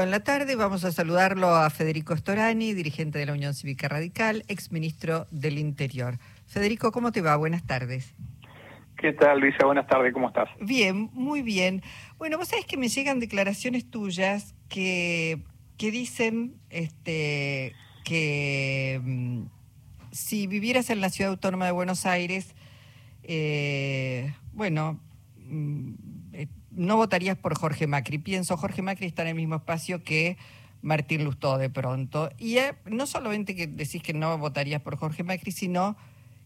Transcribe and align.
En 0.00 0.10
la 0.10 0.20
tarde 0.20 0.56
vamos 0.56 0.84
a 0.84 0.90
saludarlo 0.90 1.54
a 1.54 1.68
Federico 1.68 2.16
Storani, 2.16 2.72
dirigente 2.72 3.18
de 3.18 3.26
la 3.26 3.34
Unión 3.34 3.52
Cívica 3.52 3.88
Radical, 3.88 4.42
exministro 4.48 5.26
del 5.30 5.58
Interior. 5.58 6.14
Federico, 6.46 6.92
¿cómo 6.92 7.12
te 7.12 7.20
va? 7.20 7.36
Buenas 7.36 7.66
tardes. 7.66 8.14
¿Qué 8.96 9.12
tal, 9.12 9.40
Luisa? 9.40 9.66
Buenas 9.66 9.86
tardes, 9.86 10.14
¿cómo 10.14 10.28
estás? 10.28 10.48
Bien, 10.62 11.10
muy 11.12 11.42
bien. 11.42 11.82
Bueno, 12.16 12.38
vos 12.38 12.48
sabés 12.48 12.64
que 12.64 12.78
me 12.78 12.88
llegan 12.88 13.20
declaraciones 13.20 13.84
tuyas 13.90 14.54
que, 14.70 15.42
que 15.76 15.90
dicen 15.90 16.54
este, 16.70 17.74
que 18.02 18.98
mm, 19.04 19.42
si 20.10 20.46
vivieras 20.46 20.88
en 20.88 21.02
la 21.02 21.10
Ciudad 21.10 21.32
Autónoma 21.32 21.66
de 21.66 21.72
Buenos 21.72 22.06
Aires, 22.06 22.54
eh, 23.24 24.32
bueno, 24.54 24.98
mm, 25.36 26.11
no 26.74 26.96
votarías 26.96 27.36
por 27.36 27.56
Jorge 27.56 27.86
Macri. 27.86 28.18
Pienso, 28.18 28.56
Jorge 28.56 28.82
Macri 28.82 29.06
está 29.06 29.22
en 29.22 29.28
el 29.28 29.34
mismo 29.34 29.56
espacio 29.56 30.02
que 30.02 30.36
Martín 30.82 31.24
Lustó 31.24 31.58
de 31.58 31.70
pronto. 31.70 32.30
Y 32.38 32.58
eh, 32.58 32.74
no 32.86 33.06
solamente 33.06 33.54
que 33.54 33.66
decís 33.66 34.02
que 34.02 34.14
no 34.14 34.36
votarías 34.38 34.82
por 34.82 34.96
Jorge 34.96 35.22
Macri, 35.22 35.52
sino 35.52 35.96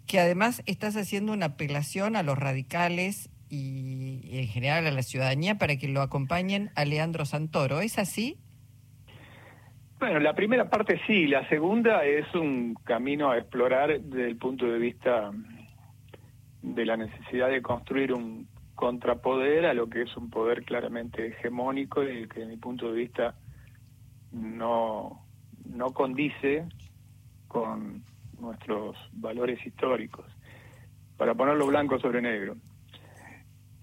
que 0.07 0.21
además 0.21 0.63
estás 0.67 0.97
haciendo 0.97 1.33
una 1.33 1.47
apelación 1.47 2.17
a 2.17 2.23
los 2.23 2.39
radicales 2.39 3.31
y, 3.49 4.21
y 4.25 4.39
en 4.39 4.49
general 4.49 4.87
a 4.87 4.91
la 4.91 5.03
ciudadanía 5.03 5.59
para 5.59 5.77
que 5.77 5.89
lo 5.89 6.03
acompañen 6.03 6.71
a 6.75 6.85
Leandro 6.85 7.25
Santoro. 7.25 7.81
¿Es 7.81 7.99
así? 7.99 8.37
Bueno, 9.99 10.21
la 10.21 10.35
primera 10.35 10.69
parte 10.69 11.01
sí, 11.07 11.27
la 11.27 11.49
segunda 11.49 12.05
es 12.05 12.33
un 12.35 12.75
camino 12.85 13.31
a 13.31 13.39
explorar 13.39 13.99
desde 13.99 14.27
el 14.27 14.37
punto 14.37 14.67
de 14.67 14.79
vista 14.79 15.33
de 16.61 16.85
la 16.85 16.97
necesidad 16.99 17.49
de 17.49 17.63
construir 17.63 18.13
un 18.13 18.47
contrapoder 18.77 19.67
a 19.67 19.75
lo 19.75 19.89
que 19.89 20.03
es 20.03 20.17
un 20.17 20.31
poder 20.31 20.65
claramente 20.65 21.27
hegemónico 21.27 22.05
y 22.05 22.29
que, 22.29 22.41
de 22.41 22.47
mi 22.47 22.57
punto 22.57 22.93
de 22.93 22.99
vista, 22.99 23.35
no, 24.31 25.27
no 25.65 25.93
condice 25.93 26.69
con 27.49 28.05
nuestros 28.39 28.97
valores 29.13 29.67
históricos. 29.67 30.27
Para 31.17 31.35
ponerlo 31.35 31.67
blanco 31.67 31.99
sobre 31.99 32.21
negro. 32.21 32.57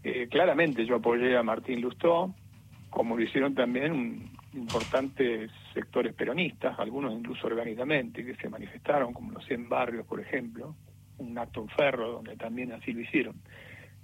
Eh, 0.03 0.27
claramente 0.29 0.85
yo 0.85 0.97
apoyé 0.97 1.35
a 1.35 1.43
Martín 1.43 1.81
Lustó, 1.81 2.33
como 2.89 3.17
lo 3.17 3.23
hicieron 3.23 3.55
también 3.55 4.29
importantes 4.53 5.49
sectores 5.73 6.13
peronistas, 6.13 6.77
algunos 6.77 7.13
incluso 7.13 7.47
orgánicamente, 7.47 8.23
que 8.23 8.35
se 8.35 8.49
manifestaron, 8.49 9.13
como 9.13 9.31
los 9.31 9.43
100 9.45 9.67
barrios, 9.67 10.05
por 10.05 10.19
ejemplo, 10.19 10.75
un 11.17 11.35
acto 11.37 11.61
en 11.61 11.69
ferro 11.69 12.11
donde 12.11 12.35
también 12.35 12.71
así 12.73 12.93
lo 12.93 13.01
hicieron. 13.01 13.35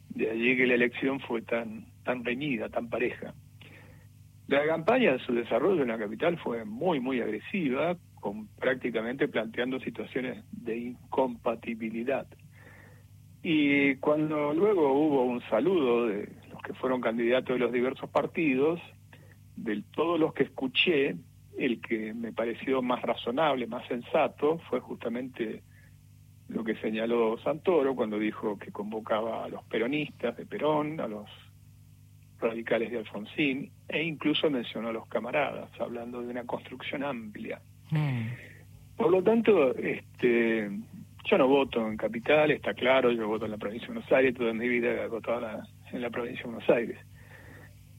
De 0.10 0.30
allí 0.30 0.58
que 0.58 0.68
la 0.68 0.76
elección 0.76 1.20
fue 1.20 1.42
tan, 1.42 1.86
tan 2.04 2.24
reñida, 2.24 2.70
tan 2.70 2.90
pareja. 2.90 3.34
La 4.48 4.66
campaña 4.66 5.14
de 5.14 5.20
su 5.20 5.34
desarrollo 5.34 5.84
en 5.84 5.90
la 5.90 5.98
capital 5.98 6.38
fue 6.40 6.66
muy, 6.66 7.00
muy 7.00 7.22
agresiva, 7.22 7.96
con 8.20 8.48
prácticamente 8.48 9.28
planteando 9.28 9.80
situaciones 9.80 10.44
de 10.52 10.78
incompatibilidad. 10.78 12.28
Y 13.42 13.96
cuando 13.98 14.54
luego 14.54 14.92
hubo 14.94 15.24
un 15.24 15.42
saludo 15.50 16.08
de 16.08 16.30
los 16.52 16.62
que 16.62 16.74
fueron 16.74 17.00
candidatos 17.00 17.56
de 17.56 17.60
los 17.60 17.72
diversos 17.72 18.10
partidos, 18.10 18.82
de 19.56 19.84
todos 19.94 20.20
los 20.20 20.34
que 20.34 20.44
escuché, 20.44 21.16
el 21.58 21.82
que 21.82 22.14
me 22.14 22.34
pareció 22.34 22.82
más 22.82 23.02
razonable, 23.02 23.68
más 23.68 23.88
sensato, 23.88 24.60
fue 24.70 24.80
justamente 24.80 25.62
lo 26.50 26.64
que 26.64 26.76
señaló 26.76 27.38
Santoro 27.40 27.96
cuando 27.96 28.18
dijo 28.18 28.58
que 28.58 28.72
convocaba 28.72 29.46
a 29.46 29.50
los 29.50 29.64
peronistas 29.66 30.36
de 30.36 30.46
Perón, 30.46 31.00
a 31.00 31.08
los 31.08 31.30
radicales 32.40 32.92
de 32.92 32.98
Alfonsín, 33.00 33.72
e 33.88 34.04
incluso 34.04 34.50
mencionó 34.50 34.90
a 34.90 34.94
los 34.94 35.08
camaradas, 35.08 35.70
hablando 35.80 36.22
de 36.22 36.30
una 36.30 36.46
construcción 36.46 37.04
amplia. 37.04 37.62
Mm. 37.92 38.28
Por 38.96 39.12
lo 39.12 39.22
tanto, 39.22 39.76
este, 39.76 40.70
yo 41.26 41.38
no 41.38 41.48
voto 41.48 41.88
en 41.88 41.98
Capital, 41.98 42.52
está 42.52 42.74
claro, 42.74 43.12
yo 43.12 43.28
voto 43.28 43.46
en 43.46 43.52
la 43.52 43.58
provincia 43.58 43.88
de 43.88 43.94
Buenos 43.94 44.12
Aires, 44.12 44.36
toda 44.36 44.54
mi 44.54 44.68
vida 44.68 45.04
he 45.04 45.08
votado 45.08 45.64
en 45.92 46.02
la 46.02 46.10
provincia 46.10 46.44
de 46.44 46.50
Buenos 46.50 46.70
Aires. 46.70 46.98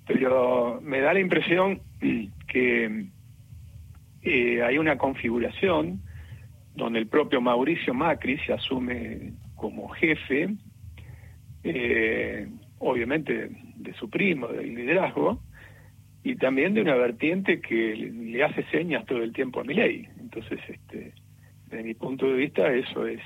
Pero 0.06 0.80
me 0.82 1.00
da 1.00 1.12
la 1.12 1.20
impresión 1.20 1.80
que 2.48 3.06
eh, 4.22 4.62
hay 4.62 4.78
una 4.78 4.98
configuración 4.98 6.00
donde 6.74 6.98
el 6.98 7.06
propio 7.06 7.40
Mauricio 7.40 7.94
Macri 7.94 8.38
se 8.46 8.52
asume 8.52 9.32
como 9.56 9.88
jefe, 9.88 10.54
eh, 11.64 12.48
obviamente 12.78 13.50
de 13.76 13.94
su 13.94 14.08
primo, 14.08 14.48
del 14.48 14.74
liderazgo, 14.74 15.40
y 16.22 16.36
también 16.36 16.74
de 16.74 16.82
una 16.82 16.94
vertiente 16.94 17.60
que 17.60 17.94
le 17.96 18.44
hace 18.44 18.64
señas 18.70 19.06
todo 19.06 19.22
el 19.22 19.32
tiempo 19.32 19.60
a 19.60 19.64
mi 19.64 19.74
ley. 19.74 20.06
Entonces, 20.20 20.60
este, 20.68 21.12
desde 21.68 21.84
mi 21.84 21.94
punto 21.94 22.26
de 22.26 22.34
vista, 22.34 22.72
eso 22.72 23.06
es, 23.06 23.20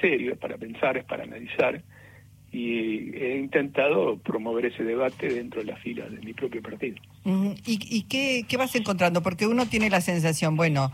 serio, 0.00 0.32
es 0.32 0.38
para 0.38 0.56
pensar, 0.56 0.96
es 0.96 1.04
para 1.04 1.24
analizar, 1.24 1.82
y 2.52 3.14
he 3.16 3.38
intentado 3.38 4.18
promover 4.18 4.66
ese 4.66 4.82
debate 4.82 5.28
dentro 5.28 5.60
de 5.60 5.66
la 5.66 5.76
fila 5.76 6.08
de 6.08 6.18
mi 6.20 6.32
propio 6.32 6.60
partido. 6.60 6.96
¿Y, 7.24 7.78
y 7.96 8.02
qué 8.02 8.56
vas 8.56 8.74
encontrando? 8.74 9.22
Porque 9.22 9.46
uno 9.46 9.66
tiene 9.66 9.88
la 9.88 10.00
sensación, 10.00 10.56
bueno, 10.56 10.90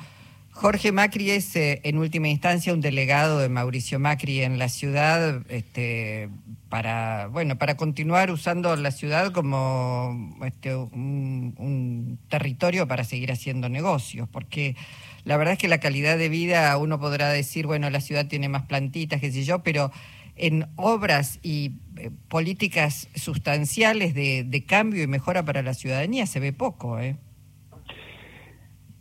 Jorge 0.56 0.90
Macri 0.90 1.32
es, 1.32 1.54
eh, 1.54 1.82
en 1.84 1.98
última 1.98 2.28
instancia, 2.28 2.72
un 2.72 2.80
delegado 2.80 3.40
de 3.40 3.50
Mauricio 3.50 3.98
Macri 3.98 4.40
en 4.40 4.58
la 4.58 4.70
ciudad, 4.70 5.42
este, 5.50 6.30
para, 6.70 7.26
bueno, 7.26 7.58
para 7.58 7.76
continuar 7.76 8.30
usando 8.30 8.74
la 8.74 8.90
ciudad 8.90 9.32
como 9.32 10.34
este, 10.46 10.74
un, 10.74 12.18
territorio 12.30 12.88
para 12.88 13.04
seguir 13.04 13.32
haciendo 13.32 13.68
negocios, 13.68 14.30
porque 14.30 14.76
la 15.24 15.36
verdad 15.36 15.52
es 15.52 15.58
que 15.58 15.68
la 15.68 15.78
calidad 15.78 16.16
de 16.16 16.30
vida, 16.30 16.74
uno 16.78 16.98
podrá 16.98 17.28
decir, 17.28 17.66
bueno, 17.66 17.90
la 17.90 18.00
ciudad 18.00 18.26
tiene 18.26 18.48
más 18.48 18.62
plantitas, 18.62 19.20
qué 19.20 19.30
sé 19.30 19.44
yo, 19.44 19.62
pero 19.62 19.92
en 20.36 20.68
obras 20.76 21.38
y 21.42 21.72
eh, 21.98 22.10
políticas 22.28 23.08
sustanciales 23.14 24.14
de, 24.14 24.42
de 24.42 24.64
cambio 24.64 25.02
y 25.02 25.06
mejora 25.06 25.44
para 25.44 25.60
la 25.60 25.74
ciudadanía 25.74 26.24
se 26.24 26.40
ve 26.40 26.54
poco, 26.54 26.98
¿eh? 26.98 27.18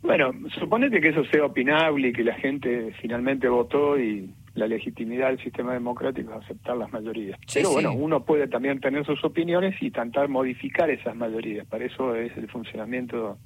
Bueno, 0.06 0.32
suponete 0.58 1.00
que 1.00 1.08
eso 1.08 1.24
sea 1.24 1.44
opinable 1.44 2.08
y 2.08 2.12
que 2.12 2.22
la 2.22 2.34
gente 2.34 2.92
finalmente 3.00 3.48
votó 3.48 3.98
y 3.98 4.30
la 4.54 4.68
legitimidad 4.68 5.28
del 5.28 5.42
sistema 5.42 5.72
democrático 5.72 6.30
es 6.30 6.44
aceptar 6.44 6.76
las 6.76 6.92
mayorías. 6.92 7.38
Pero 7.52 7.72
bueno, 7.72 7.92
uno 7.92 8.24
puede 8.24 8.46
también 8.46 8.80
tener 8.80 9.04
sus 9.04 9.22
opiniones 9.24 9.74
y 9.82 9.86
intentar 9.86 10.28
modificar 10.28 10.88
esas 10.90 11.16
mayorías. 11.16 11.66
Para 11.66 11.84
eso 11.84 12.14
es 12.14 12.34
el 12.36 12.48
funcionamiento 12.48 13.36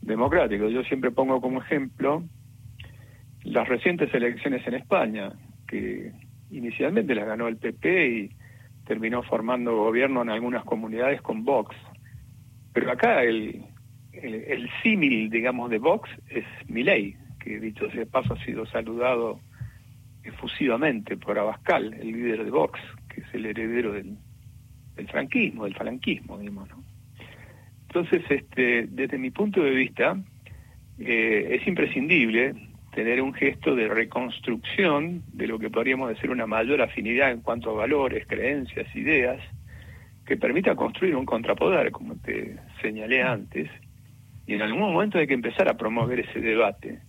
democrático. 0.00 0.68
Yo 0.70 0.82
siempre 0.84 1.10
pongo 1.10 1.40
como 1.42 1.60
ejemplo 1.60 2.24
las 3.44 3.68
recientes 3.68 4.12
elecciones 4.14 4.66
en 4.66 4.74
España, 4.74 5.32
que 5.68 6.12
inicialmente 6.50 7.14
las 7.14 7.26
ganó 7.26 7.46
el 7.46 7.58
PP 7.58 8.08
y 8.08 8.30
terminó 8.86 9.22
formando 9.22 9.76
gobierno 9.76 10.22
en 10.22 10.30
algunas 10.30 10.64
comunidades 10.64 11.20
con 11.20 11.44
Vox. 11.44 11.76
Pero 12.72 12.90
acá 12.90 13.22
el, 13.22 13.64
el, 14.22 14.68
símil, 14.82 15.30
digamos, 15.30 15.70
de 15.70 15.78
Vox 15.78 16.08
es 16.28 16.44
Milei, 16.68 17.16
que 17.40 17.60
dicho 17.60 17.90
sea 17.90 18.06
paso 18.06 18.34
ha 18.34 18.44
sido 18.44 18.66
saludado 18.66 19.40
efusivamente 20.22 21.16
por 21.16 21.38
Abascal, 21.38 21.94
el 21.94 22.12
líder 22.12 22.44
de 22.44 22.50
Vox, 22.50 22.80
que 23.08 23.22
es 23.22 23.34
el 23.34 23.46
heredero 23.46 23.92
del, 23.92 24.16
franquismo, 25.08 25.64
del 25.64 25.74
falanquismo, 25.74 26.38
digamos. 26.38 26.68
¿no? 26.68 26.82
Entonces, 27.88 28.22
este, 28.28 28.86
desde 28.88 29.16
mi 29.16 29.30
punto 29.30 29.62
de 29.62 29.70
vista, 29.70 30.16
eh, 30.98 31.58
es 31.58 31.66
imprescindible 31.66 32.54
tener 32.94 33.22
un 33.22 33.32
gesto 33.32 33.74
de 33.74 33.88
reconstrucción 33.88 35.22
de 35.32 35.46
lo 35.46 35.58
que 35.58 35.70
podríamos 35.70 36.08
decir 36.08 36.30
una 36.30 36.46
mayor 36.46 36.82
afinidad 36.82 37.30
en 37.30 37.40
cuanto 37.40 37.70
a 37.70 37.74
valores, 37.74 38.26
creencias, 38.26 38.94
ideas, 38.94 39.40
que 40.26 40.36
permita 40.36 40.74
construir 40.74 41.16
un 41.16 41.24
contrapoder, 41.24 41.90
como 41.90 42.16
te 42.16 42.56
señalé 42.82 43.22
antes, 43.22 43.70
y 44.48 44.54
en 44.54 44.62
algún 44.62 44.80
momento 44.80 45.18
hay 45.18 45.26
que 45.26 45.34
empezar 45.34 45.68
a 45.68 45.76
promover 45.76 46.20
ese 46.20 46.40
debate, 46.40 47.00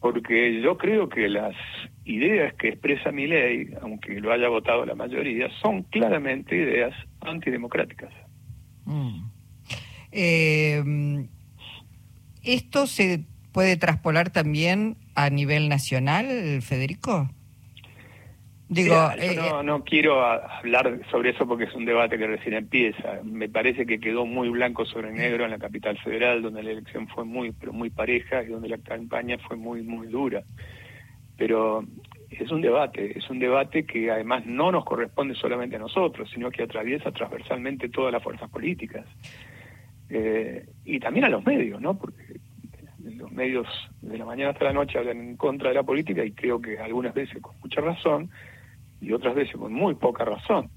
porque 0.00 0.60
yo 0.60 0.76
creo 0.76 1.08
que 1.08 1.26
las 1.30 1.56
ideas 2.04 2.52
que 2.54 2.68
expresa 2.68 3.10
mi 3.10 3.26
ley, 3.26 3.70
aunque 3.80 4.20
lo 4.20 4.30
haya 4.30 4.48
votado 4.48 4.84
la 4.84 4.94
mayoría, 4.94 5.48
son 5.62 5.84
claramente 5.84 6.54
ideas 6.54 6.94
antidemocráticas. 7.22 8.12
Mm. 8.84 9.24
Eh, 10.12 11.26
¿Esto 12.42 12.86
se 12.86 13.24
puede 13.52 13.78
traspolar 13.78 14.28
también 14.28 14.98
a 15.14 15.30
nivel 15.30 15.70
nacional, 15.70 16.60
Federico? 16.60 17.30
Digo, 18.68 18.94
eh, 19.18 19.34
no, 19.36 19.62
no 19.62 19.84
quiero 19.84 20.24
hablar 20.24 21.00
sobre 21.10 21.30
eso 21.30 21.46
porque 21.46 21.64
es 21.64 21.74
un 21.74 21.84
debate 21.84 22.16
que 22.16 22.26
recién 22.26 22.54
empieza. 22.54 23.20
Me 23.22 23.48
parece 23.48 23.84
que 23.84 24.00
quedó 24.00 24.24
muy 24.24 24.48
blanco 24.48 24.86
sobre 24.86 25.12
negro 25.12 25.44
en 25.44 25.50
la 25.50 25.58
capital 25.58 25.98
federal, 25.98 26.40
donde 26.40 26.62
la 26.62 26.70
elección 26.70 27.06
fue 27.08 27.24
muy, 27.24 27.52
pero 27.52 27.72
muy 27.72 27.90
pareja 27.90 28.42
y 28.42 28.46
donde 28.46 28.70
la 28.70 28.78
campaña 28.78 29.36
fue 29.46 29.56
muy, 29.56 29.82
muy 29.82 30.06
dura. 30.06 30.42
Pero 31.36 31.84
es 32.30 32.50
un 32.50 32.62
debate, 32.62 33.18
es 33.18 33.28
un 33.28 33.38
debate 33.40 33.84
que 33.84 34.10
además 34.10 34.46
no 34.46 34.72
nos 34.72 34.84
corresponde 34.84 35.34
solamente 35.34 35.76
a 35.76 35.80
nosotros, 35.80 36.30
sino 36.32 36.50
que 36.50 36.62
atraviesa 36.62 37.12
transversalmente 37.12 37.90
todas 37.90 38.12
las 38.12 38.22
fuerzas 38.22 38.48
políticas. 38.48 39.04
eh, 40.08 40.66
y 40.84 40.98
también 40.98 41.26
a 41.26 41.28
los 41.28 41.44
medios, 41.44 41.80
¿no? 41.80 41.98
Porque 41.98 42.40
los 43.04 43.30
medios 43.32 43.66
de 44.00 44.18
la 44.18 44.24
mañana 44.24 44.50
hasta 44.50 44.64
la 44.64 44.72
noche 44.72 44.98
hablan 44.98 45.20
en 45.20 45.36
contra 45.36 45.70
de 45.70 45.74
la 45.74 45.82
política 45.82 46.24
y 46.24 46.32
creo 46.32 46.60
que 46.60 46.78
algunas 46.78 47.14
veces 47.14 47.40
con 47.40 47.54
mucha 47.60 47.80
razón 47.80 48.30
y 49.02 49.12
otras 49.12 49.34
veces 49.34 49.56
con 49.56 49.72
muy 49.72 49.96
poca 49.96 50.24
razón, 50.24 50.70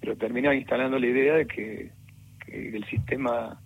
pero 0.00 0.16
termina 0.16 0.54
instalando 0.54 0.98
la 0.98 1.06
idea 1.06 1.34
de 1.34 1.46
que, 1.46 1.90
el 2.48 2.84
sistema 2.86 3.60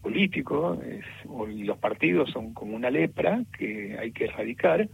político 0.00 0.80
es, 0.82 1.04
o 1.28 1.46
los 1.46 1.76
partidos 1.76 2.30
son 2.30 2.54
como 2.54 2.74
una 2.74 2.88
lepra 2.88 3.44
que 3.58 3.94
hay 3.98 4.10
que 4.10 4.24
erradicar 4.24 4.88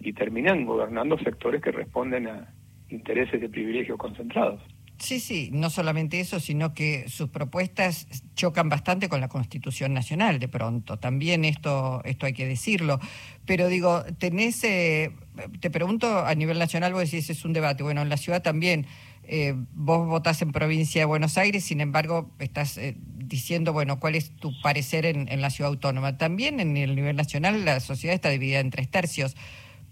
y 0.00 0.12
terminan 0.12 0.64
gobernando 0.64 1.16
sectores 1.18 1.62
que 1.62 1.70
responden 1.70 2.26
a 2.26 2.52
intereses 2.88 3.40
de 3.40 3.48
privilegios 3.48 3.96
concentrados. 3.96 4.60
Sí, 4.98 5.20
sí, 5.20 5.50
no 5.52 5.70
solamente 5.70 6.20
eso, 6.20 6.40
sino 6.40 6.72
que 6.72 7.08
sus 7.08 7.28
propuestas 7.28 8.06
chocan 8.34 8.68
bastante 8.68 9.08
con 9.08 9.20
la 9.20 9.28
Constitución 9.28 9.92
Nacional 9.92 10.38
de 10.38 10.48
pronto. 10.48 10.98
También 10.98 11.44
esto, 11.44 12.00
esto 12.04 12.26
hay 12.26 12.32
que 12.32 12.46
decirlo. 12.46 13.00
Pero 13.44 13.68
digo, 13.68 14.04
tenés, 14.18 14.62
eh, 14.64 15.12
te 15.60 15.70
pregunto 15.70 16.24
a 16.24 16.34
nivel 16.34 16.58
nacional, 16.58 16.92
vos 16.92 17.02
decís, 17.02 17.30
es 17.30 17.44
un 17.44 17.52
debate. 17.52 17.82
Bueno, 17.82 18.02
en 18.02 18.08
la 18.08 18.16
ciudad 18.16 18.42
también, 18.42 18.86
eh, 19.24 19.54
vos 19.72 20.06
votás 20.06 20.42
en 20.42 20.52
provincia 20.52 21.00
de 21.00 21.06
Buenos 21.06 21.38
Aires, 21.38 21.64
sin 21.64 21.80
embargo, 21.80 22.30
estás 22.38 22.76
eh, 22.78 22.96
diciendo, 23.16 23.72
bueno, 23.72 23.98
cuál 23.98 24.14
es 24.14 24.30
tu 24.36 24.52
parecer 24.62 25.06
en, 25.06 25.40
la 25.40 25.50
ciudad 25.50 25.70
autónoma. 25.70 26.18
También 26.18 26.60
en 26.60 26.76
el 26.76 26.94
nivel 26.94 27.16
nacional 27.16 27.64
la 27.64 27.80
sociedad 27.80 28.14
está 28.14 28.30
dividida 28.30 28.60
en 28.60 28.70
tres 28.70 28.90
tercios, 28.90 29.34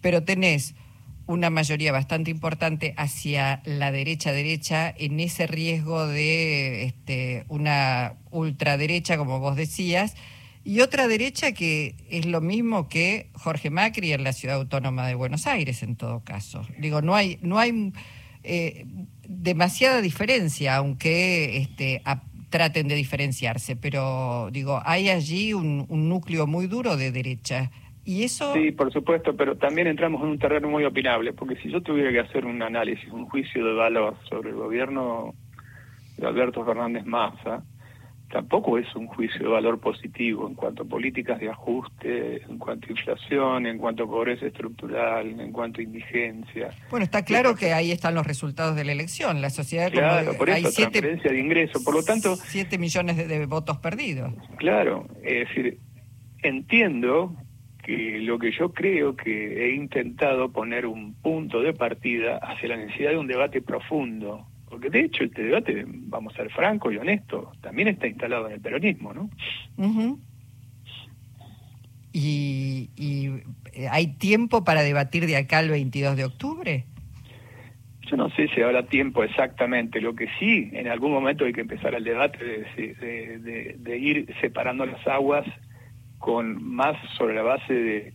pero 0.00 0.22
tenés 0.22 0.74
una 1.26 1.50
mayoría 1.50 1.92
bastante 1.92 2.30
importante 2.30 2.94
hacia 2.96 3.62
la 3.64 3.92
derecha 3.92 4.32
derecha 4.32 4.92
en 4.96 5.20
ese 5.20 5.46
riesgo 5.46 6.06
de 6.06 6.84
este, 6.84 7.44
una 7.48 8.14
ultraderecha, 8.30 9.16
como 9.16 9.38
vos 9.38 9.56
decías, 9.56 10.14
y 10.64 10.81
otra 10.81 11.09
derecha 11.09 11.53
que 11.53 11.97
es 12.09 12.26
lo 12.26 12.41
mismo 12.41 12.88
que 12.88 13.31
Jorge 13.35 13.70
Macri 13.70 14.12
en 14.12 14.25
la 14.25 14.32
ciudad 14.32 14.56
autónoma 14.56 15.06
de 15.06 15.14
Buenos 15.14 15.47
Aires, 15.47 15.82
en 15.82 15.97
todo 15.97 16.23
caso. 16.25 16.62
Digo, 16.79 17.03
no 17.03 17.14
hay, 17.14 17.38
no 17.43 17.59
hay 17.59 17.93
eh, 18.44 18.85
demasiada 19.26 20.00
diferencia, 20.00 20.76
aunque 20.76 21.56
este, 21.56 22.03
traten 22.50 22.87
de 22.87 22.94
diferenciarse, 22.94 23.75
pero 23.75 24.50
digo, 24.53 24.81
hay 24.85 25.09
allí 25.09 25.53
un, 25.53 25.87
núcleo 25.88 26.47
muy 26.47 26.67
duro 26.69 26.97
de 26.97 27.11
derecha 27.11 27.70
y 28.05 28.23
eso... 28.23 28.53
Sí, 28.55 28.70
por 28.73 28.93
supuesto, 28.93 29.35
pero 29.37 29.56
también 29.56 29.87
entramos 29.88 30.23
en 30.23 30.29
un 30.29 30.38
terreno 30.38 30.69
muy 30.69 30.85
opinable, 30.85 31.32
porque 31.32 31.56
si 31.56 31.70
yo 31.70 31.81
tuviera 31.81 32.12
que 32.12 32.20
hacer 32.20 32.44
un 32.44 32.62
análisis, 32.62 33.11
un 33.11 33.26
juicio 33.26 33.64
de 33.64 33.73
valor 33.75 34.17
sobre 34.29 34.50
el 34.50 34.56
gobierno 34.56 35.35
de 36.19 36.26
Alberto 36.26 36.64
Fernández 36.64 37.05
Massa, 37.06 37.64
tampoco 38.32 38.79
es 38.79 38.87
un 38.96 39.06
juicio 39.06 39.40
de 39.40 39.49
valor 39.49 39.79
positivo 39.79 40.49
en 40.49 40.55
cuanto 40.55 40.82
a 40.82 40.87
políticas 40.87 41.38
de 41.38 41.50
ajuste, 41.50 42.43
en 42.43 42.58
cuanto 42.58 42.88
a 42.88 42.90
inflación, 42.90 43.67
en 43.67 43.79
cuanto 43.79 44.05
a 44.05 44.06
pobreza 44.06 44.46
estructural, 44.46 45.38
en 45.38 45.52
cuanto 45.52 45.81
a 45.81 45.84
indigencia. 45.84 46.70
Bueno, 46.90 47.05
está 47.05 47.25
claro 47.25 47.55
que 47.55 47.75
ahí 47.75 47.93
están 47.93 48.14
los 48.14 48.26
resultados 48.26 48.75
de 48.75 48.84
la 48.84 48.93
elección. 48.93 49.43
La 49.43 49.50
sociedad 49.50 49.93
claro, 49.93 50.32
por 50.38 50.49
eso, 50.49 50.67
hay 50.67 50.73
siete, 50.73 51.02
de 51.02 51.38
ingreso. 51.38 51.84
Por 51.84 51.94
lo 51.94 52.02
tanto, 52.02 52.34
siete 52.37 52.79
millones 52.79 53.29
de 53.29 53.46
votos 53.46 53.76
perdidos. 53.79 54.32
Claro, 54.56 55.06
es 55.23 55.49
decir, 55.49 55.78
entiendo 56.43 57.37
que 57.85 58.20
lo 58.20 58.38
que 58.38 58.50
yo 58.52 58.73
creo 58.73 59.14
que 59.14 59.67
he 59.67 59.75
intentado 59.75 60.50
poner 60.52 60.87
un 60.87 61.14
punto 61.14 61.61
de 61.61 61.75
partida 61.75 62.38
hacia 62.38 62.70
la 62.70 62.76
necesidad 62.76 63.11
de 63.11 63.19
un 63.19 63.26
debate 63.26 63.61
profundo, 63.61 64.46
porque 64.72 64.88
de 64.88 65.00
hecho 65.00 65.24
este 65.24 65.42
debate, 65.42 65.84
vamos 65.86 66.32
a 66.32 66.38
ser 66.38 66.50
franco 66.50 66.90
y 66.90 66.96
honesto, 66.96 67.52
también 67.60 67.88
está 67.88 68.06
instalado 68.06 68.46
en 68.46 68.54
el 68.54 68.60
peronismo, 68.62 69.12
¿no? 69.12 69.28
¿Y, 72.10 72.88
eh, 73.74 73.88
hay 73.90 74.14
tiempo 74.14 74.64
para 74.64 74.80
debatir 74.80 75.26
de 75.26 75.36
acá 75.36 75.60
el 75.60 75.69
22 75.69 76.16
de 76.16 76.24
octubre? 76.24 76.86
Yo 78.10 78.16
no 78.16 78.30
sé 78.30 78.48
si 78.48 78.62
habrá 78.62 78.86
tiempo 78.86 79.22
exactamente. 79.22 80.00
Lo 80.00 80.14
que 80.14 80.28
sí, 80.38 80.70
en 80.72 80.88
algún 80.88 81.12
momento 81.12 81.44
hay 81.44 81.52
que 81.52 81.60
empezar 81.60 81.94
el 81.94 82.04
debate 82.04 82.42
de, 82.42 83.76
de 83.78 83.98
ir 83.98 84.34
separando 84.40 84.86
las 84.86 85.06
aguas 85.06 85.44
con 86.16 86.64
más 86.64 86.96
sobre 87.18 87.34
la 87.34 87.42
base 87.42 87.75
de 87.75 88.14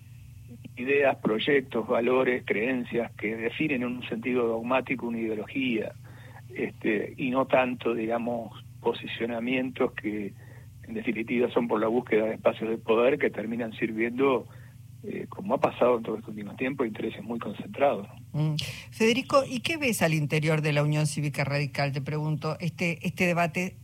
ideas, 0.76 1.18
proyectos, 1.18 1.88
valores, 1.88 2.42
creencias 2.48 3.12
que 3.12 3.36
definen 3.36 3.84
en 3.84 3.98
un 3.98 4.10
sentido 4.10 4.48
dogmático 4.48 5.06
una 5.06 5.20
ideología, 5.20 5.94
este, 6.54 7.14
y 7.18 7.30
no 7.30 7.46
tanto, 7.46 7.94
digamos, 7.94 8.64
posicionamientos 8.82 9.94
que 9.94 10.34
en 10.88 10.94
definitiva 10.94 11.50
son 11.52 11.68
por 11.68 11.80
la 11.80 11.88
búsqueda 11.88 12.26
de 12.26 12.36
espacios 12.36 12.70
de 12.70 12.78
poder 12.78 13.18
que 13.18 13.30
terminan 13.30 13.74
sirviendo, 13.74 14.48
eh, 15.04 15.26
como 15.30 15.56
ha 15.56 15.60
pasado 15.60 15.98
en 15.98 16.04
todo 16.04 16.18
este 16.18 16.32
último 16.32 16.56
tiempo, 16.56 16.86
intereses 16.86 17.24
muy 17.24 17.40
concentrados. 17.40 18.08
Mm. 18.32 18.56
Federico, 18.92 19.44
¿y 19.48 19.60
qué 19.60 19.78
ves 19.78 20.02
al 20.02 20.14
interior 20.14 20.62
de 20.62 20.74
la 20.74 20.84
Unión 20.84 21.06
Cívica 21.06 21.44
Radical? 21.44 21.92
Te 21.92 22.02
pregunto, 22.02 22.58
este, 22.60 23.06
este 23.06 23.26
debate 23.26 23.76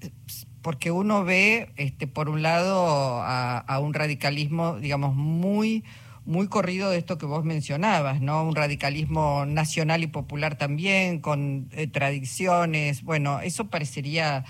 porque 0.64 0.92
uno 0.92 1.26
ve, 1.26 1.70
este, 1.76 2.08
por 2.08 2.30
un 2.30 2.42
lado, 2.42 3.22
a, 3.22 3.80
un 3.80 3.94
radicalismo, 3.94 4.80
digamos, 4.80 5.14
muy 5.14 5.84
muy 6.26 6.48
corrido 6.48 6.90
de 6.90 6.98
esto 6.98 7.18
que 7.18 7.26
vos 7.26 7.44
mencionabas, 7.44 8.22
¿no? 8.22 8.44
Un 8.44 8.56
radicalismo 8.56 9.46
nacional 9.46 10.04
y 10.04 10.08
popular 10.08 10.58
también, 10.58 11.20
con 11.20 11.68
eh, 11.72 11.88
tradiciones. 11.88 13.04
Bueno, 13.04 13.40
eso 13.42 13.70
parecería 13.70 14.46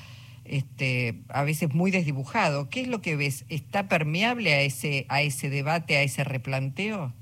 este, 0.46 1.22
a 1.30 1.44
veces 1.44 1.74
muy 1.74 1.92
desdibujado. 1.92 2.70
¿Qué 2.70 2.82
es 2.82 2.88
lo 2.88 3.02
que 3.02 3.16
ves? 3.16 3.46
¿Está 3.50 3.88
permeable 3.88 4.54
a 4.54 4.62
ese, 4.62 5.06
a 5.10 5.22
ese 5.22 5.50
debate, 5.50 5.98
a 5.98 6.02
ese 6.02 6.24
replanteo? 6.24 7.14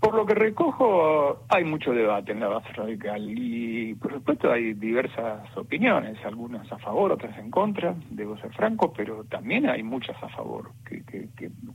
Por 0.00 0.14
lo 0.14 0.26
que 0.26 0.34
recojo, 0.34 1.46
hay 1.48 1.64
mucho 1.64 1.92
debate 1.92 2.32
en 2.32 2.40
la 2.40 2.48
base 2.48 2.70
radical 2.74 3.28
y, 3.28 3.94
por 3.94 4.12
supuesto, 4.12 4.52
hay 4.52 4.74
diversas 4.74 5.56
opiniones, 5.56 6.16
algunas 6.24 6.70
a 6.70 6.78
favor, 6.78 7.12
otras 7.12 7.36
en 7.38 7.50
contra, 7.50 7.94
debo 8.10 8.36
ser 8.38 8.52
franco, 8.52 8.92
pero 8.92 9.24
también 9.24 9.68
hay 9.68 9.82
muchas 9.82 10.22
a 10.22 10.28
favor 10.28 10.70
que, 10.88 11.02
que, 11.04 11.28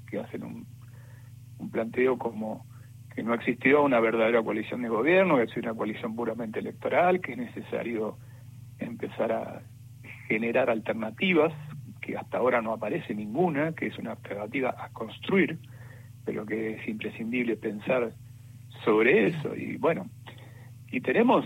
que, 0.10 0.20
hacen 0.20 0.44
un, 0.44 0.66
un, 1.62 1.70
planteo 1.70 2.18
como 2.18 2.66
que 3.14 3.24
no 3.24 3.34
existió 3.34 3.84
una 3.84 4.00
verdadera 4.00 4.42
coalición 4.42 4.82
de 4.82 4.90
gobierno, 4.90 5.38
que 5.38 5.44
es 5.44 5.58
una 5.58 5.74
coalición 5.74 6.16
puramente 6.16 6.60
electoral, 6.60 7.20
que 7.20 7.34
es 7.34 7.38
necesario 7.38 8.18
empezar 8.80 9.32
a 9.32 9.62
generar 10.28 10.70
alternativas, 10.70 11.54
que 12.02 12.18
hasta 12.18 12.38
ahora 12.38 12.62
no 12.62 12.74
aparece 12.74 13.14
ninguna, 13.14 13.74
que 13.74 13.88
es 13.88 13.98
una 13.98 14.12
alternativa 14.12 14.76
a 14.78 14.90
construir 14.90 15.60
pero 16.26 16.46
que 16.46 16.74
es 16.74 16.88
imprescindible 16.88 17.56
pensar 17.56 18.14
sobre 18.84 19.28
eso. 19.28 19.56
Y 19.56 19.78
bueno, 19.78 20.08
y 20.92 21.02
tenemos 21.02 21.46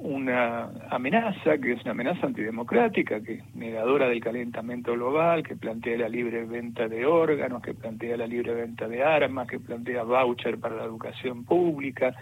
una 0.00 0.70
amenaza 0.90 1.58
que 1.58 1.72
es 1.72 1.82
una 1.82 1.90
amenaza 1.90 2.26
antidemocrática, 2.26 3.20
que 3.20 3.34
es 3.34 3.54
negadora 3.54 4.08
del 4.08 4.20
calentamiento 4.20 4.92
global, 4.92 5.42
que 5.42 5.56
plantea 5.56 5.98
la 5.98 6.08
libre 6.08 6.44
venta 6.44 6.86
de 6.86 7.04
órganos, 7.04 7.62
que 7.62 7.74
plantea 7.74 8.16
la 8.16 8.26
libre 8.26 8.54
venta 8.54 8.86
de 8.86 9.02
armas, 9.02 9.48
que 9.48 9.58
plantea 9.58 10.04
voucher 10.04 10.58
para 10.58 10.76
la 10.76 10.84
educación 10.84 11.44
pública, 11.44 12.14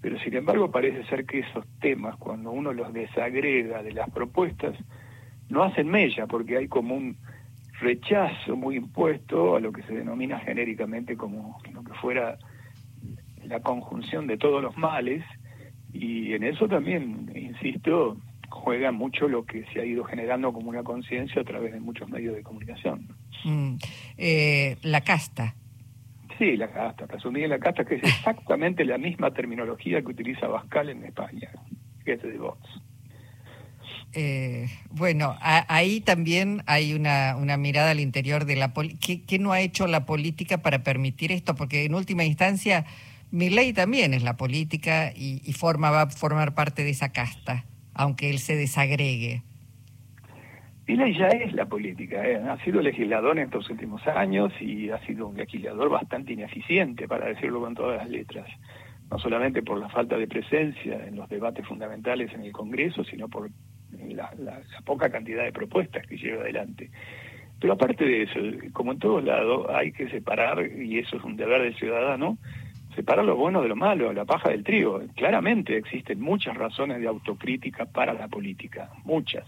pero 0.00 0.16
sin 0.20 0.36
embargo 0.36 0.70
parece 0.70 1.04
ser 1.06 1.26
que 1.26 1.40
esos 1.40 1.66
temas, 1.80 2.16
cuando 2.16 2.52
uno 2.52 2.72
los 2.72 2.92
desagrega 2.92 3.82
de 3.82 3.92
las 3.92 4.08
propuestas, 4.10 4.76
no 5.48 5.64
hacen 5.64 5.88
mella, 5.88 6.26
porque 6.28 6.56
hay 6.56 6.68
como 6.68 6.94
un 6.94 7.16
rechazo 7.80 8.54
muy 8.54 8.76
impuesto 8.76 9.56
a 9.56 9.60
lo 9.60 9.72
que 9.72 9.82
se 9.82 9.94
denomina 9.94 10.38
genéricamente 10.38 11.16
como 11.16 11.58
lo 11.72 11.82
que 11.82 11.94
fuera 11.94 12.38
la 13.44 13.60
conjunción 13.60 14.26
de 14.26 14.36
todos 14.36 14.62
los 14.62 14.76
males 14.76 15.24
y 15.92 16.32
en 16.34 16.44
eso 16.44 16.68
también, 16.68 17.30
insisto, 17.34 18.16
juega 18.48 18.92
mucho 18.92 19.28
lo 19.28 19.44
que 19.44 19.64
se 19.72 19.80
ha 19.80 19.84
ido 19.84 20.04
generando 20.04 20.52
como 20.52 20.70
una 20.70 20.82
conciencia 20.82 21.42
a 21.42 21.44
través 21.44 21.72
de 21.72 21.80
muchos 21.80 22.08
medios 22.08 22.34
de 22.34 22.42
comunicación. 22.42 23.08
Mm, 23.44 23.76
eh, 24.16 24.76
la 24.82 25.00
casta. 25.02 25.54
Sí, 26.38 26.56
la 26.56 26.70
casta, 26.70 27.06
resumir 27.06 27.48
la 27.48 27.58
casta, 27.58 27.84
que 27.84 27.96
es 27.96 28.02
exactamente 28.04 28.84
la 28.84 28.98
misma 28.98 29.32
terminología 29.32 30.00
que 30.00 30.08
utiliza 30.08 30.46
Bascal 30.46 30.88
en 30.88 31.04
España, 31.04 31.50
que 32.04 32.12
es 32.12 32.22
de 32.22 32.38
Vox. 32.38 32.60
Eh, 34.14 34.68
bueno, 34.90 35.36
ahí 35.40 36.00
también 36.00 36.62
hay 36.66 36.94
una, 36.94 37.36
una, 37.36 37.58
mirada 37.58 37.90
al 37.90 38.00
interior 38.00 38.46
de 38.46 38.56
la 38.56 38.72
política. 38.72 39.22
¿Qué, 39.26 39.38
no 39.38 39.52
ha 39.52 39.60
hecho 39.60 39.86
la 39.86 40.06
política 40.06 40.58
para 40.58 40.82
permitir 40.82 41.30
esto? 41.30 41.54
Porque 41.54 41.84
en 41.84 41.94
última 41.94 42.24
instancia, 42.24 42.86
mi 43.30 43.50
ley 43.50 43.72
también 43.72 44.14
es 44.14 44.22
la 44.22 44.36
política 44.36 45.12
y, 45.14 45.52
forma, 45.52 45.90
va 45.90 46.02
a 46.02 46.10
formar 46.10 46.54
parte 46.54 46.84
de 46.84 46.90
esa 46.90 47.12
casta, 47.12 47.64
aunque 47.94 48.30
él 48.30 48.38
se 48.38 48.56
desagregue. 48.56 49.42
ley 50.86 51.18
ya 51.18 51.28
es 51.28 51.52
la 51.52 51.66
política, 51.66 52.26
¿eh? 52.26 52.36
ha 52.36 52.62
sido 52.64 52.80
legislador 52.80 53.38
en 53.38 53.44
estos 53.44 53.68
últimos 53.70 54.06
años 54.06 54.52
y 54.60 54.90
ha 54.90 54.98
sido 55.06 55.28
un 55.28 55.36
legislador 55.36 55.90
bastante 55.90 56.32
ineficiente, 56.32 57.06
para 57.06 57.26
decirlo 57.26 57.60
con 57.60 57.74
todas 57.74 57.98
las 57.98 58.08
letras 58.08 58.46
no 59.10 59.18
solamente 59.18 59.62
por 59.62 59.78
la 59.78 59.88
falta 59.88 60.16
de 60.16 60.26
presencia 60.26 61.06
en 61.06 61.16
los 61.16 61.28
debates 61.28 61.66
fundamentales 61.66 62.32
en 62.34 62.44
el 62.44 62.52
Congreso, 62.52 63.04
sino 63.04 63.28
por 63.28 63.50
la, 64.08 64.30
poca 64.84 65.10
cantidad 65.10 65.44
de 65.44 65.52
propuestas 65.52 66.06
que 66.06 66.16
lleva 66.16 66.42
adelante. 66.42 66.90
Pero 67.60 67.72
aparte 67.72 68.04
de 68.04 68.22
eso, 68.22 68.38
como 68.72 68.92
en 68.92 68.98
todos 68.98 69.24
lados, 69.24 69.66
hay 69.70 69.92
que 69.92 70.08
separar, 70.10 70.64
y 70.70 70.98
eso 70.98 71.16
es 71.16 71.24
un 71.24 71.36
deber 71.36 71.62
del 71.62 71.74
ciudadano, 71.74 72.38
separar 72.98 73.24
lo 73.24 73.36
bueno 73.36 73.62
de 73.62 73.68
lo 73.68 73.76
malo, 73.76 74.12
la 74.12 74.24
paja 74.24 74.48
del 74.50 74.64
trigo. 74.64 75.00
Claramente 75.14 75.76
existen 75.76 76.20
muchas 76.20 76.56
razones 76.56 77.00
de 77.00 77.06
autocrítica 77.06 77.86
para 77.86 78.12
la 78.12 78.26
política, 78.26 78.90
muchas, 79.04 79.44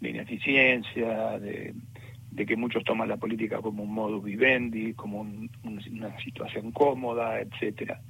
de 0.00 0.08
ineficiencia, 0.08 1.38
de, 1.38 1.74
que 2.46 2.56
muchos 2.56 2.82
toman 2.82 3.06
la 3.06 3.18
política 3.18 3.58
como 3.60 3.82
un 3.82 3.92
modus 3.92 4.24
vivendi, 4.24 4.94
como 4.94 5.20
una 5.20 6.18
situación 6.24 6.72
cómoda, 6.72 7.38
etcétera. 7.38 8.00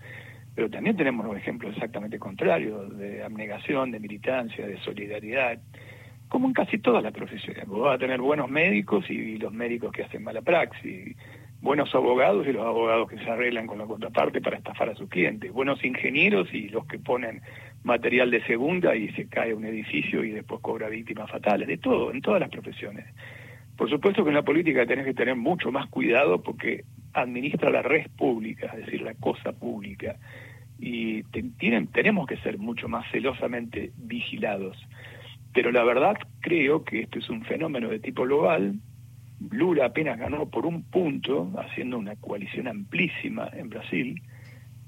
Pero 0.55 0.71
también 0.71 0.97
tenemos 0.97 1.27
los 1.27 1.37
ejemplos 1.37 1.75
exactamente 1.75 2.21
contrarios, 2.21 2.97
de 2.97 3.25
abnegación, 3.25 3.91
de 3.91 3.99
militancia, 3.99 4.69
de 4.69 4.79
solidaridad, 4.85 5.59
como 6.29 6.47
en 6.47 6.53
casi 6.53 6.79
todas 6.79 7.03
las 7.03 7.13
profesiones. 7.13 7.67
Vos 7.67 7.81
vas 7.81 7.97
a 7.97 7.99
tener 7.99 8.21
buenos 8.21 8.49
médicos 8.49 9.11
y 9.11 9.37
los 9.37 9.53
médicos 9.53 9.91
que 9.91 10.05
hacen 10.05 10.23
mala 10.23 10.43
praxis, 10.43 11.17
buenos 11.61 11.95
abogados 11.95 12.47
y 12.47 12.53
los 12.53 12.67
abogados 12.67 13.09
que 13.09 13.19
se 13.19 13.31
arreglan 13.31 13.67
con 13.67 13.79
la 13.79 13.87
contraparte 13.87 14.41
para 14.41 14.57
estafar 14.57 14.89
a 14.89 14.95
sus 14.95 15.09
clientes, 15.09 15.53
buenos 15.53 15.85
ingenieros 15.85 16.53
y 16.53 16.69
los 16.69 16.87
que 16.87 16.99
ponen 16.99 17.43
material 17.83 18.31
de 18.31 18.45
segunda 18.45 18.95
y 18.95 19.11
se 19.13 19.29
cae 19.29 19.55
un 19.55 19.65
edificio 19.65 20.25
y 20.25 20.31
después 20.31 20.61
cobra 20.61 20.89
víctimas 20.89 21.31
fatales, 21.31 21.69
de 21.69 21.79
todo, 21.79 22.13
en 22.13 22.21
todas 22.21 22.41
las 22.41 22.51
profesiones. 22.51 23.07
Por 23.77 23.89
supuesto 23.89 24.23
que 24.25 24.31
en 24.31 24.37
la 24.37 24.43
política 24.43 24.85
tenés 24.85 25.07
que 25.07 25.15
tener 25.15 25.37
mucho 25.37 25.73
más 25.73 25.89
cuidado 25.89 26.43
porque 26.43 26.85
administra 27.15 27.71
la 27.71 27.83
red 27.83 28.09
pública, 28.17 28.67
es 28.75 28.85
decir, 28.85 29.03
la 29.03 29.15
cosa 29.15 29.53
pública. 29.53 30.17
Y 30.79 31.23
tienen, 31.59 31.87
tenemos 31.89 32.27
que 32.27 32.37
ser 32.39 32.59
mucho 32.59 32.89
más 32.89 33.11
celosamente 33.11 33.93
vigilados. 33.97 34.77
Pero 35.53 35.73
la 35.73 35.83
verdad 35.83 36.17
creo 36.41 36.85
que 36.85 37.01
esto 37.01 37.19
es 37.19 37.29
un 37.31 37.43
fenómeno 37.45 37.89
de 37.89 37.99
tipo 38.01 38.25
global. 38.25 38.75
Lula 39.51 39.87
apenas 39.87 40.19
ganó 40.19 40.49
por 40.49 40.67
un 40.67 40.83
punto, 40.83 41.51
haciendo 41.59 41.99
una 41.99 42.17
coalición 42.17 42.69
amplísima 42.69 43.49
en 43.53 43.71
Brasil. 43.71 44.23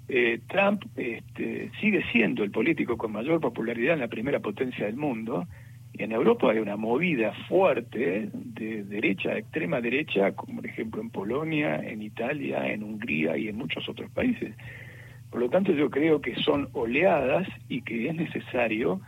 Eh, 0.09 0.41
Trump 0.49 0.85
este, 0.97 1.71
sigue 1.81 2.05
siendo 2.13 2.45
el 2.45 2.51
político 2.51 2.99
con 2.99 3.13
mayor 3.13 3.41
popularidad 3.41 3.95
en 3.95 4.01
la 4.01 4.09
primera 4.09 4.41
potencia 4.41 4.87
del 4.87 4.97
mundo 4.97 5.47
y 5.95 6.03
en 6.03 6.13
Europa 6.13 6.51
hay 6.51 6.59
una 6.59 6.77
movida 6.77 7.33
fuerte 7.49 8.31
de 8.33 8.83
derecha, 8.85 9.37
extrema 9.37 9.81
derecha, 9.81 10.33
como 10.33 10.57
por 10.57 10.67
ejemplo 10.67 11.03
en 11.03 11.11
Polonia, 11.11 11.77
en 11.77 12.03
Italia, 12.03 12.67
en 12.73 12.83
Hungría 12.83 13.37
y 13.37 13.49
en 13.49 13.57
muchos 13.57 13.89
otros 13.89 14.11
países. 14.11 14.55
Por 15.31 15.41
lo 15.41 15.51
tanto, 15.51 15.73
yo 15.73 15.91
creo 15.91 16.21
que 16.21 16.35
son 16.37 16.69
oleadas 16.73 17.47
y 17.69 17.83
que 17.83 18.09
es 18.09 18.15
necesario 18.15 19.01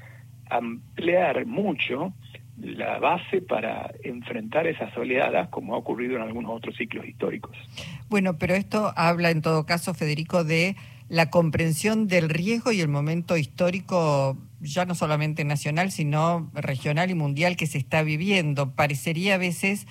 ampliar 0.51 1.47
mucho 1.47 2.13
la 2.57 2.99
base 2.99 3.41
para 3.41 3.93
enfrentar 4.05 4.67
esas 4.67 4.97
oleadas, 4.97 5.49
como 5.49 5.75
ha 5.75 5.79
ocurrido 5.79 6.17
en 6.17 6.23
algunos 6.23 6.53
otros 6.53 6.77
ciclos 6.77 7.07
históricos. 7.07 7.57
Bueno, 8.09 8.39
pero 8.39 8.55
esto 8.55 8.93
habla 8.97 9.31
en 9.31 9.43
todo 9.43 9.67
caso, 9.67 9.93
Federico, 9.95 10.45
de 10.45 10.77
la 11.09 11.31
comprensión 11.31 12.07
del 12.07 12.29
riesgo 12.29 12.73
y 12.73 12.81
el 12.81 12.89
momento 12.89 13.37
histórico, 13.37 14.39
ya 14.61 14.85
no 14.85 14.95
solamente 14.95 15.45
nacional, 15.45 15.91
sino 15.91 16.51
regional 16.55 17.11
y 17.11 17.15
mundial 17.15 17.57
que 17.57 17.67
se 17.67 17.79
está 17.79 18.03
viviendo. 18.03 18.75
Parecería 18.75 19.35
a 19.35 19.39
veces 19.39 19.87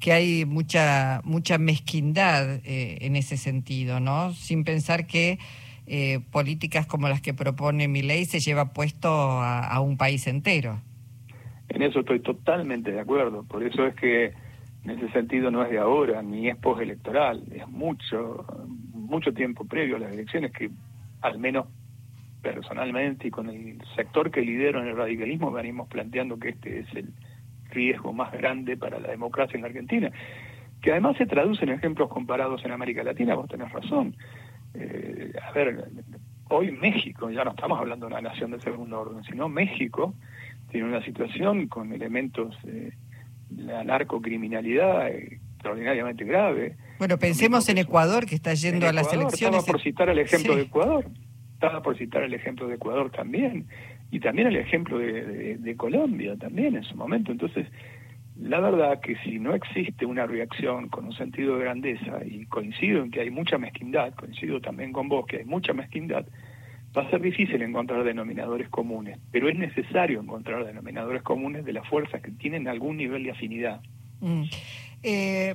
que 0.00 0.12
hay 0.12 0.44
mucha, 0.44 1.22
mucha 1.24 1.58
mezquindad 1.58 2.60
eh, 2.64 2.98
en 3.00 3.16
ese 3.16 3.36
sentido, 3.36 4.00
¿no? 4.00 4.34
Sin 4.34 4.64
pensar 4.64 5.06
que 5.06 5.38
eh, 5.86 6.20
políticas 6.30 6.86
como 6.86 7.08
las 7.08 7.20
que 7.20 7.32
propone 7.32 7.88
mi 7.88 8.02
ley 8.02 8.24
se 8.24 8.40
lleva 8.40 8.72
puesto 8.72 9.08
a 9.10 9.80
un 9.80 9.96
país 9.96 10.26
entero. 10.26 10.80
En 11.68 11.82
eso 11.82 12.00
estoy 12.00 12.20
totalmente 12.20 12.92
de 12.92 13.00
acuerdo. 13.00 13.44
Por 13.44 13.62
eso 13.62 13.86
es 13.86 13.94
que 13.94 14.32
en 14.84 14.90
ese 14.90 15.10
sentido 15.10 15.50
no 15.50 15.62
es 15.62 15.70
de 15.70 15.78
ahora, 15.78 16.22
ni 16.22 16.48
es 16.48 16.56
postelectoral, 16.56 17.42
es 17.52 17.68
mucho, 17.68 18.46
mucho 18.92 19.32
tiempo 19.32 19.64
previo 19.64 19.96
a 19.96 20.00
las 20.00 20.12
elecciones 20.12 20.52
que 20.52 20.70
al 21.20 21.38
menos 21.38 21.66
personalmente 22.42 23.28
y 23.28 23.30
con 23.30 23.48
el 23.50 23.82
sector 23.96 24.30
que 24.30 24.40
lidero 24.40 24.80
en 24.80 24.88
el 24.88 24.96
radicalismo 24.96 25.50
venimos 25.50 25.88
planteando 25.88 26.38
que 26.38 26.50
este 26.50 26.80
es 26.80 26.94
el 26.94 27.12
riesgo 27.70 28.12
más 28.12 28.32
grande 28.32 28.76
para 28.76 28.98
la 28.98 29.08
democracia 29.08 29.56
en 29.56 29.62
la 29.62 29.68
Argentina, 29.68 30.10
que 30.80 30.92
además 30.92 31.16
se 31.16 31.26
traduce 31.26 31.64
en 31.64 31.70
ejemplos 31.70 32.08
comparados 32.08 32.64
en 32.64 32.72
América 32.72 33.02
Latina, 33.02 33.34
vos 33.34 33.48
tenés 33.48 33.70
razón. 33.72 34.16
Eh, 34.74 35.32
a 35.42 35.52
ver, 35.52 35.88
hoy 36.48 36.70
México, 36.70 37.30
ya 37.30 37.44
no 37.44 37.50
estamos 37.50 37.78
hablando 37.78 38.06
de 38.06 38.12
una 38.12 38.22
nación 38.22 38.52
de 38.52 38.60
segundo 38.60 39.00
orden, 39.00 39.24
sino 39.24 39.48
México 39.48 40.14
tiene 40.70 40.86
una 40.86 41.04
situación 41.04 41.68
con 41.68 41.92
elementos 41.92 42.56
de 42.62 42.92
la 43.56 43.84
narcocriminalidad 43.84 45.08
extraordinariamente 45.08 46.24
grave. 46.24 46.76
Bueno, 46.98 47.18
pensemos 47.18 47.68
en 47.68 47.78
Ecuador, 47.78 48.26
que 48.26 48.34
está 48.34 48.54
yendo 48.54 48.86
a 48.86 48.92
las 48.92 49.12
elecciones. 49.12 49.60
Estaba 49.60 49.72
por 49.72 49.82
citar 49.82 50.08
el 50.08 50.18
ejemplo 50.18 50.56
de 50.56 50.62
Ecuador, 50.62 51.06
estaba 51.54 51.82
por 51.82 51.96
citar 51.96 52.22
el 52.22 52.34
ejemplo 52.34 52.68
de 52.68 52.74
Ecuador 52.74 53.10
también, 53.10 53.66
y 54.10 54.20
también 54.20 54.48
el 54.48 54.56
ejemplo 54.56 54.98
de, 54.98 55.74
Colombia 55.76 56.36
también 56.36 56.76
en 56.76 56.84
su 56.84 56.96
momento. 56.96 57.32
Entonces, 57.32 57.66
la 58.36 58.60
verdad 58.60 59.00
que 59.00 59.16
si 59.24 59.38
no 59.38 59.54
existe 59.54 60.06
una 60.06 60.26
reacción 60.26 60.88
con 60.88 61.06
un 61.06 61.12
sentido 61.12 61.56
de 61.56 61.64
grandeza, 61.64 62.24
y 62.24 62.46
coincido 62.46 63.02
en 63.02 63.10
que 63.10 63.20
hay 63.20 63.30
mucha 63.30 63.58
mezquindad, 63.58 64.14
coincido 64.14 64.60
también 64.60 64.92
con 64.92 65.08
vos 65.08 65.26
que 65.26 65.38
hay 65.38 65.44
mucha 65.44 65.72
mezquindad, 65.72 66.26
va 66.98 67.06
a 67.06 67.10
ser 67.10 67.20
difícil 67.20 67.62
encontrar 67.62 68.02
denominadores 68.02 68.68
comunes, 68.68 69.18
pero 69.30 69.48
es 69.48 69.56
necesario 69.56 70.20
encontrar 70.20 70.66
denominadores 70.66 71.22
comunes 71.22 71.64
de 71.64 71.72
las 71.72 71.86
fuerzas 71.88 72.20
que 72.20 72.32
tienen 72.32 72.66
algún 72.66 72.96
nivel 72.96 73.22
de 73.22 73.30
afinidad. 73.30 73.80
Mm. 74.20 74.42
Eh, 75.04 75.54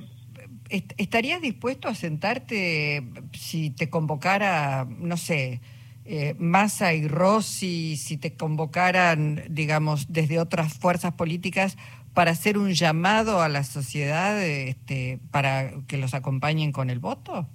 ¿Estarías 0.70 1.42
dispuesto 1.42 1.88
a 1.88 1.94
sentarte 1.94 3.04
si 3.32 3.70
te 3.70 3.90
convocara, 3.90 4.86
no 4.98 5.18
sé, 5.18 5.60
eh, 6.06 6.34
Massa 6.38 6.94
y 6.94 7.06
Rossi, 7.06 7.96
si 7.96 8.16
te 8.16 8.34
convocaran, 8.34 9.42
digamos, 9.50 10.12
desde 10.12 10.38
otras 10.38 10.72
fuerzas 10.74 11.12
políticas 11.12 11.76
para 12.14 12.30
hacer 12.30 12.56
un 12.56 12.72
llamado 12.72 13.42
a 13.42 13.48
la 13.48 13.64
sociedad 13.64 14.42
este, 14.42 15.18
para 15.30 15.72
que 15.86 15.98
los 15.98 16.14
acompañen 16.14 16.72
con 16.72 16.88
el 16.88 17.00
voto? 17.00 17.46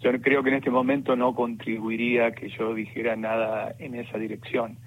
Yo 0.00 0.12
creo 0.20 0.42
que 0.42 0.50
en 0.50 0.56
este 0.56 0.70
momento 0.70 1.16
no 1.16 1.34
contribuiría 1.34 2.32
que 2.32 2.48
yo 2.50 2.74
dijera 2.74 3.16
nada 3.16 3.74
en 3.78 3.94
esa 3.94 4.18
dirección. 4.18 4.78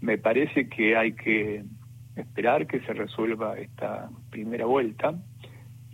Me 0.00 0.18
parece 0.18 0.68
que 0.68 0.96
hay 0.96 1.12
que 1.12 1.64
esperar 2.16 2.66
que 2.66 2.80
se 2.80 2.92
resuelva 2.92 3.58
esta 3.58 4.08
primera 4.30 4.64
vuelta 4.66 5.14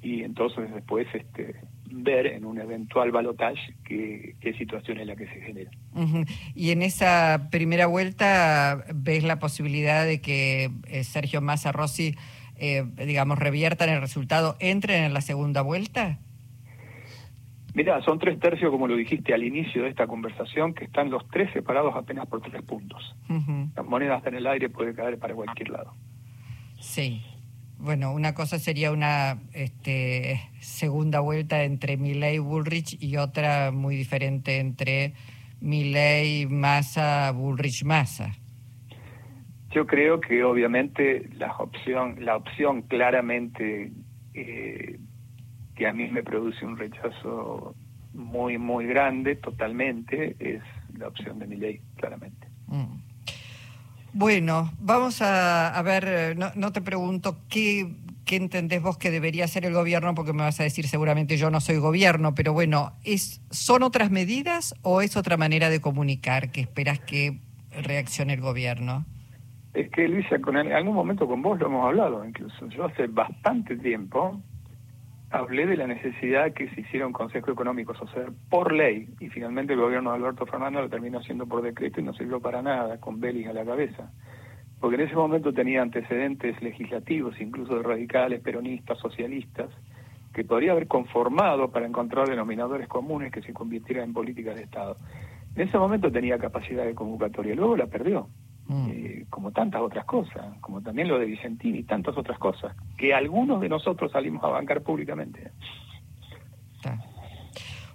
y 0.03 0.23
entonces 0.23 0.73
después 0.73 1.07
este 1.13 1.57
ver 1.93 2.27
en 2.27 2.45
un 2.45 2.61
eventual 2.61 3.11
balotaje 3.11 3.75
qué, 3.85 4.37
qué 4.41 4.53
situación 4.55 4.99
es 4.99 5.07
la 5.07 5.17
que 5.17 5.27
se 5.27 5.41
genera. 5.41 5.71
Y 6.55 6.71
en 6.71 6.83
esa 6.83 7.49
primera 7.51 7.87
vuelta, 7.87 8.85
¿ves 8.95 9.25
la 9.25 9.39
posibilidad 9.39 10.07
de 10.07 10.21
que 10.21 10.71
eh, 10.87 11.05
Sergio 11.05 11.41
Massa 11.41 11.73
Rossi, 11.73 12.15
eh, 12.57 12.85
digamos, 13.07 13.39
reviertan 13.39 13.89
el 13.89 14.01
resultado, 14.01 14.57
entren 14.61 15.03
en 15.05 15.15
la 15.15 15.21
segunda 15.21 15.63
vuelta? 15.63 16.19
Mira, 17.75 18.03
son 18.03 18.19
tres 18.19 18.39
tercios, 18.41 18.71
como 18.71 18.89
lo 18.89 18.97
dijiste 18.97 19.33
al 19.33 19.45
inicio 19.45 19.83
de 19.83 19.91
esta 19.91 20.07
conversación, 20.07 20.75
que 20.75 20.85
están 20.85 21.11
los 21.11 21.27
tres 21.29 21.53
separados 21.53 21.95
apenas 21.95 22.27
por 22.27 22.41
tres 22.41 22.63
puntos. 22.63 23.15
La 23.77 23.83
moneda 23.83 24.17
está 24.17 24.29
en 24.31 24.37
el 24.37 24.47
aire, 24.47 24.69
puede 24.69 24.95
caer 24.95 25.19
para 25.19 25.35
cualquier 25.35 25.71
lado. 25.71 25.95
Sí. 26.81 27.23
Bueno, 27.79 28.13
una 28.13 28.35
cosa 28.35 28.59
sería 28.59 28.93
una 28.93 29.39
este, 29.55 30.41
segunda 30.59 31.21
vuelta 31.21 31.63
entre 31.65 31.97
Milley 31.97 32.37
y 32.37 32.39
Bullrich 32.39 33.03
y 33.03 33.17
otra 33.17 33.71
muy 33.71 33.97
diferente 33.97 34.59
entre 34.59 35.15
Milley, 35.61 36.47
Massa, 36.47 37.33
Bullrich, 37.33 37.85
Massa. 37.85 38.33
Yo 39.71 39.87
creo 39.87 40.21
que 40.21 40.43
obviamente 40.45 41.31
la 41.37 41.57
opción, 41.57 42.17
la 42.19 42.37
opción 42.37 42.83
claramente 42.83 43.93
eh, 44.35 44.99
que 45.81 45.87
a 45.87 45.95
mí 45.95 46.07
me 46.09 46.23
produce 46.23 46.63
un 46.67 46.77
rechazo 46.77 47.75
muy, 48.13 48.59
muy 48.59 48.85
grande, 48.85 49.35
totalmente, 49.37 50.37
es 50.39 50.61
la 50.99 51.09
opción 51.09 51.39
de 51.39 51.47
Milley, 51.47 51.81
claramente. 51.97 52.47
Mm. 52.67 52.99
Bueno, 54.13 54.73
vamos 54.79 55.23
a, 55.23 55.81
ver, 55.83 56.37
no, 56.37 56.51
no, 56.55 56.71
te 56.71 56.83
pregunto 56.83 57.39
qué, 57.49 57.95
qué 58.27 58.37
entendés 58.37 58.83
vos 58.83 58.99
que 58.99 59.11
debería 59.11 59.47
hacer 59.47 59.65
el 59.65 59.73
gobierno, 59.73 60.15
porque 60.15 60.35
me 60.35 60.43
vas 60.43 60.61
a 60.61 60.65
decir 60.65 60.87
seguramente 60.87 61.39
yo 61.39 61.51
no 61.51 61.63
soy 61.63 61.79
gobierno, 61.79 62.35
pero 62.35 62.53
bueno, 62.53 62.93
¿es, 63.03 63.41
¿son 63.49 63.83
otras 63.83 64.11
medidas 64.11 64.75
o 64.83 65.01
es 65.01 65.17
otra 65.17 65.39
manera 65.39 65.71
de 65.71 65.81
comunicar 65.81 66.53
que 66.53 66.61
esperas 66.61 67.01
que 67.01 67.39
reaccione 67.71 68.35
el 68.35 68.43
gobierno? 68.43 69.07
Es 69.73 69.91
que 69.93 70.07
Luisa, 70.09 70.39
con, 70.41 70.59
en 70.59 70.73
algún 70.73 70.95
momento 70.95 71.27
con 71.27 71.41
vos 71.41 71.59
lo 71.59 71.69
hemos 71.69 71.87
hablado 71.87 72.23
incluso. 72.23 72.67
Yo 72.69 72.85
hace 72.85 73.07
bastante 73.07 73.79
tiempo 73.79 74.43
hablé 75.31 75.67
de 75.67 75.77
la 75.77 75.87
necesidad 75.87 76.53
que 76.53 76.69
se 76.71 76.81
hiciera 76.81 77.07
un 77.07 77.13
Consejo 77.13 77.53
Económico 77.53 77.95
Social 77.95 78.33
por 78.49 78.73
ley, 78.73 79.09
y 79.21 79.29
finalmente 79.29 79.73
el 79.75 79.81
gobierno 79.81 80.11
de 80.11 80.17
Alberto 80.17 80.45
Fernández 80.45 80.83
lo 80.83 80.89
terminó 80.89 81.19
haciendo 81.21 81.47
por 81.47 81.63
decreto 81.63 82.01
y 82.01 82.03
no 82.03 82.13
sirvió 82.15 82.41
para 82.41 82.63
nada, 82.63 82.99
con 82.99 83.21
Belis 83.21 83.47
a 83.47 83.53
la 83.53 83.65
cabeza. 83.65 84.11
porque 84.81 84.97
en 84.97 85.03
ese 85.03 85.15
momento 85.15 85.53
tenía 85.53 85.83
antecedentes 85.83 86.61
legislativos, 86.63 87.39
incluso 87.39 87.77
de 87.77 87.83
radicales, 87.83 88.41
peronistas, 88.41 88.99
socialistas, 88.99 89.69
que 90.33 90.43
podría 90.43 90.73
haber 90.73 90.87
conformado 90.87 91.71
para 91.71 91.87
encontrar 91.87 92.27
denominadores 92.29 92.89
comunes 92.89 93.31
que 93.31 93.43
se 93.43 93.53
convirtieran 93.53 94.05
en 94.05 94.15
políticas 94.15 94.57
de 94.57 94.63
Estado. 94.63 94.97
En 95.55 95.69
ese 95.69 95.77
momento 95.77 96.11
tenía 96.11 96.39
capacidad 96.39 96.85
de 96.87 96.95
convocatoria, 96.95 97.55
luego 97.55 97.77
la 97.77 97.89
perdió, 97.89 98.29
mm. 98.71 98.91
eh, 98.91 99.27
como 99.31 99.53
tantas 99.53 99.81
otras 99.83 100.05
cosas, 100.05 100.59
como 100.61 100.81
también 100.81 101.09
lo 101.09 101.19
de 101.19 101.27
Vicentini 101.27 101.79
y 101.79 101.83
tantas 101.83 102.17
otras 102.17 102.39
cosas, 102.39 102.75
que 102.97 103.15
algunos 103.15 103.61
de 103.61 103.69
nosotros 103.69 104.13
salimos 104.13 104.43
a 104.45 104.49
bancar 104.49 104.83
públicamente. 104.83 105.51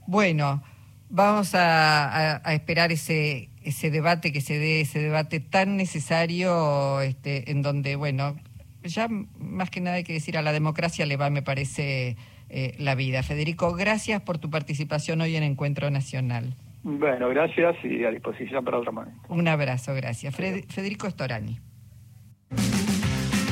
Bueno, 0.07 0.61
vamos 1.09 1.55
a, 1.55 2.41
esperar 2.53 2.91
ese, 2.91 3.49
ese 3.63 3.89
debate 3.89 4.31
que 4.31 4.41
se 4.41 4.59
dé, 4.59 4.81
ese 4.81 4.99
debate 4.99 5.39
tan 5.39 5.77
necesario, 5.77 7.01
este, 7.01 7.49
en 7.49 7.63
donde, 7.63 7.95
bueno, 7.95 8.35
ya 8.83 9.07
más 9.07 9.71
que 9.71 9.81
nada 9.81 9.95
hay 9.95 10.03
que 10.03 10.13
decir 10.13 10.37
a 10.37 10.43
la 10.43 10.51
democracia 10.51 11.07
le 11.07 11.17
va, 11.17 11.31
me 11.31 11.41
parece, 11.41 12.17
eh, 12.49 12.75
la 12.77 12.93
vida. 12.93 13.23
Federico, 13.23 13.73
gracias 13.73 14.21
por 14.21 14.37
tu 14.37 14.51
participación 14.51 15.21
hoy 15.21 15.35
en 15.35 15.43
Encuentro 15.43 15.89
Nacional. 15.89 16.55
Bueno, 16.87 17.29
gracias 17.29 17.77
y 17.83 18.05
a 18.05 18.11
disposición 18.11 18.63
para 18.63 18.77
otro 18.77 18.93
momento. 18.93 19.19
Un 19.29 19.47
abrazo, 19.47 19.95
gracias. 19.95 20.35
Federico 20.35 21.09
Storani. 21.09 21.59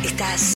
Estás 0.06 0.44